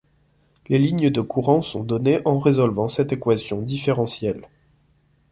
[0.67, 4.47] Les lignes de courant sont données en résolvant cette équation différentielle.